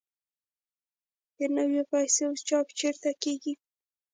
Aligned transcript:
د 1.37 1.39
نویو 1.55 1.83
پیسو 1.91 2.25
چاپ 2.47 2.67
چیرته 2.79 3.09
کیږي؟ 3.23 3.53